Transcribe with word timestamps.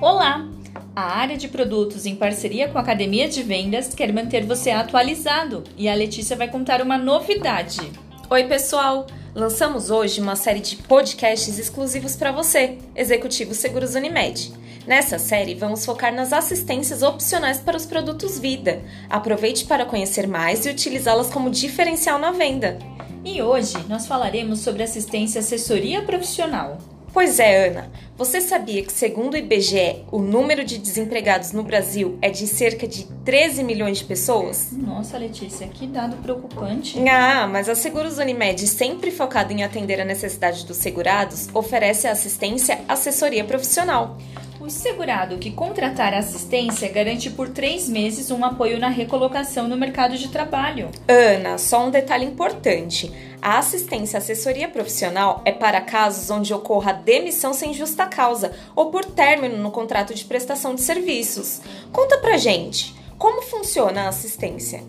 Olá! 0.00 0.48
A 0.94 1.18
área 1.18 1.36
de 1.36 1.48
produtos, 1.48 2.06
em 2.06 2.16
parceria 2.16 2.68
com 2.68 2.76
a 2.76 2.80
Academia 2.80 3.28
de 3.28 3.42
Vendas, 3.42 3.94
quer 3.94 4.12
manter 4.12 4.44
você 4.44 4.70
atualizado 4.70 5.64
e 5.76 5.88
a 5.88 5.94
Letícia 5.94 6.36
vai 6.36 6.48
contar 6.48 6.82
uma 6.82 6.98
novidade. 6.98 7.80
Oi, 8.28 8.44
pessoal! 8.44 9.06
Lançamos 9.34 9.90
hoje 9.90 10.20
uma 10.20 10.36
série 10.36 10.60
de 10.60 10.76
podcasts 10.76 11.58
exclusivos 11.58 12.14
para 12.16 12.32
você, 12.32 12.78
Executivo 12.94 13.54
Seguros 13.54 13.94
Unimed. 13.94 14.52
Nessa 14.86 15.18
série, 15.18 15.54
vamos 15.54 15.86
focar 15.86 16.12
nas 16.12 16.32
assistências 16.32 17.02
opcionais 17.02 17.58
para 17.58 17.76
os 17.76 17.86
produtos 17.86 18.38
Vida. 18.38 18.82
Aproveite 19.08 19.64
para 19.64 19.86
conhecer 19.86 20.26
mais 20.26 20.66
e 20.66 20.70
utilizá-las 20.70 21.30
como 21.30 21.50
diferencial 21.50 22.18
na 22.18 22.32
venda. 22.32 22.78
E 23.24 23.40
hoje 23.40 23.76
nós 23.88 24.06
falaremos 24.06 24.60
sobre 24.60 24.82
assistência 24.82 25.38
assessoria 25.38 26.02
profissional. 26.02 26.78
Pois 27.12 27.38
é, 27.38 27.68
Ana. 27.68 27.90
Você 28.16 28.40
sabia 28.40 28.82
que, 28.82 28.92
segundo 28.92 29.34
o 29.34 29.36
IBGE, 29.36 30.04
o 30.10 30.18
número 30.18 30.64
de 30.64 30.78
desempregados 30.78 31.52
no 31.52 31.62
Brasil 31.62 32.18
é 32.22 32.30
de 32.30 32.46
cerca 32.46 32.86
de 32.88 33.04
13 33.24 33.62
milhões 33.62 33.98
de 33.98 34.04
pessoas? 34.04 34.68
Nossa, 34.72 35.18
Letícia, 35.18 35.68
que 35.68 35.86
dado 35.86 36.16
preocupante. 36.16 36.98
Ah, 37.08 37.46
mas 37.46 37.68
a 37.68 37.74
Seguros 37.74 38.18
Unimed, 38.18 38.66
sempre 38.66 39.10
focada 39.10 39.52
em 39.52 39.62
atender 39.62 40.00
a 40.00 40.04
necessidade 40.04 40.64
dos 40.64 40.78
segurados, 40.78 41.48
oferece 41.52 42.08
assistência 42.08 42.80
assessoria 42.88 43.44
profissional. 43.44 44.16
O 44.62 44.70
segurado 44.70 45.38
que 45.38 45.50
contratar 45.50 46.14
assistência 46.14 46.88
garante 46.88 47.28
por 47.28 47.48
três 47.48 47.88
meses 47.88 48.30
um 48.30 48.44
apoio 48.44 48.78
na 48.78 48.88
recolocação 48.88 49.66
no 49.66 49.76
mercado 49.76 50.16
de 50.16 50.28
trabalho. 50.28 50.88
Ana, 51.08 51.58
só 51.58 51.84
um 51.84 51.90
detalhe 51.90 52.24
importante. 52.24 53.12
A 53.42 53.58
assistência 53.58 54.18
assessoria 54.18 54.68
profissional 54.68 55.42
é 55.44 55.50
para 55.50 55.80
casos 55.80 56.30
onde 56.30 56.54
ocorra 56.54 56.92
demissão 56.92 57.52
sem 57.52 57.74
justa 57.74 58.06
causa 58.06 58.52
ou 58.76 58.92
por 58.92 59.04
término 59.04 59.56
no 59.56 59.72
contrato 59.72 60.14
de 60.14 60.24
prestação 60.24 60.76
de 60.76 60.82
serviços. 60.82 61.60
Conta 61.90 62.18
pra 62.18 62.36
gente, 62.36 62.94
como 63.18 63.42
funciona 63.42 64.02
a 64.02 64.10
assistência? 64.10 64.84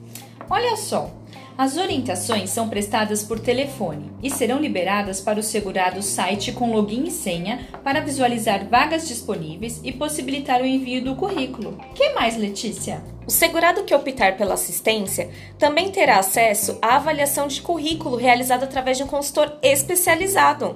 Olha 0.51 0.75
só, 0.75 1.09
as 1.57 1.77
orientações 1.77 2.49
são 2.49 2.67
prestadas 2.67 3.23
por 3.23 3.39
telefone 3.39 4.11
e 4.21 4.29
serão 4.29 4.59
liberadas 4.59 5.21
para 5.21 5.39
o 5.39 5.43
segurado 5.43 6.01
site 6.01 6.51
com 6.51 6.71
login 6.71 7.03
e 7.05 7.11
senha 7.11 7.67
para 7.83 8.01
visualizar 8.01 8.67
vagas 8.67 9.07
disponíveis 9.07 9.79
e 9.83 9.91
possibilitar 9.91 10.61
o 10.61 10.65
envio 10.65 11.03
do 11.03 11.15
currículo. 11.15 11.77
Que 11.93 12.09
mais, 12.13 12.35
Letícia? 12.35 13.03
O 13.25 13.31
segurado 13.31 13.83
que 13.83 13.95
optar 13.95 14.35
pela 14.35 14.55
assistência 14.55 15.29
também 15.57 15.91
terá 15.91 16.17
acesso 16.17 16.77
à 16.81 16.95
avaliação 16.95 17.47
de 17.47 17.61
currículo 17.61 18.17
realizada 18.17 18.65
através 18.65 18.97
de 18.97 19.03
um 19.03 19.07
consultor 19.07 19.57
especializado. 19.61 20.75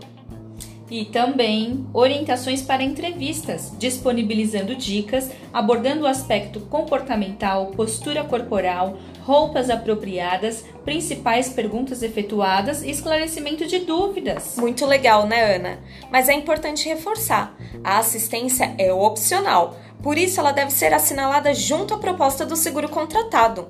E 0.89 1.03
também 1.03 1.85
orientações 1.93 2.61
para 2.61 2.81
entrevistas, 2.81 3.73
disponibilizando 3.77 4.73
dicas, 4.73 5.29
abordando 5.51 6.03
o 6.03 6.07
aspecto 6.07 6.61
comportamental, 6.61 7.67
postura 7.67 8.23
corporal, 8.23 8.97
roupas 9.23 9.69
apropriadas, 9.69 10.63
principais 10.85 11.49
perguntas 11.49 12.01
efetuadas 12.01 12.83
e 12.83 12.89
esclarecimento 12.89 13.67
de 13.67 13.79
dúvidas. 13.79 14.55
Muito 14.57 14.85
legal, 14.85 15.27
né, 15.27 15.57
Ana? 15.57 15.79
Mas 16.09 16.29
é 16.29 16.33
importante 16.33 16.87
reforçar: 16.87 17.53
a 17.83 17.97
assistência 17.97 18.73
é 18.77 18.93
opcional, 18.93 19.77
por 20.01 20.17
isso 20.17 20.39
ela 20.39 20.53
deve 20.53 20.71
ser 20.71 20.93
assinalada 20.93 21.53
junto 21.53 21.93
à 21.93 21.97
proposta 21.97 22.45
do 22.45 22.55
seguro 22.55 22.87
contratado. 22.87 23.67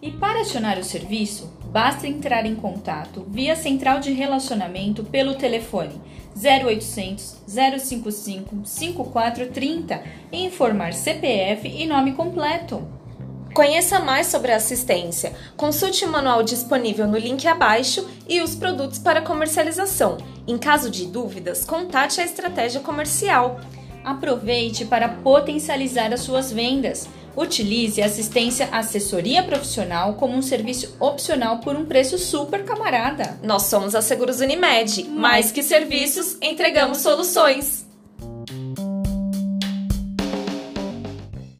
E 0.00 0.10
para 0.12 0.40
acionar 0.40 0.78
o 0.78 0.84
serviço, 0.84 1.57
basta 1.70 2.06
entrar 2.06 2.46
em 2.46 2.54
contato 2.54 3.26
via 3.28 3.54
central 3.54 4.00
de 4.00 4.12
relacionamento 4.12 5.04
pelo 5.04 5.34
telefone 5.34 6.00
0800 6.36 7.36
055 7.46 8.64
5430 8.64 10.02
e 10.30 10.44
informar 10.44 10.92
CPF 10.92 11.68
e 11.68 11.86
nome 11.86 12.12
completo. 12.12 12.86
Conheça 13.54 13.98
mais 13.98 14.28
sobre 14.28 14.52
a 14.52 14.56
assistência. 14.56 15.32
Consulte 15.56 16.04
o 16.04 16.08
manual 16.08 16.42
disponível 16.42 17.08
no 17.08 17.18
link 17.18 17.46
abaixo 17.48 18.08
e 18.28 18.40
os 18.40 18.54
produtos 18.54 18.98
para 18.98 19.22
comercialização. 19.22 20.18
Em 20.46 20.56
caso 20.56 20.90
de 20.90 21.06
dúvidas, 21.06 21.64
contate 21.64 22.20
a 22.20 22.24
estratégia 22.24 22.80
comercial. 22.80 23.60
Aproveite 24.04 24.84
para 24.84 25.08
potencializar 25.08 26.12
as 26.12 26.20
suas 26.20 26.52
vendas. 26.52 27.08
Utilize 27.36 28.02
assistência 28.02 28.68
assessoria 28.72 29.42
profissional 29.42 30.14
como 30.14 30.36
um 30.36 30.42
serviço 30.42 30.94
opcional 30.98 31.58
por 31.58 31.76
um 31.76 31.84
preço 31.84 32.18
super 32.18 32.64
camarada. 32.64 33.38
Nós 33.42 33.64
somos 33.64 33.94
a 33.94 34.02
Seguros 34.02 34.40
Unimed. 34.40 35.04
Mais 35.10 35.52
que 35.52 35.62
serviços, 35.62 36.36
entregamos 36.42 36.98
soluções. 36.98 37.77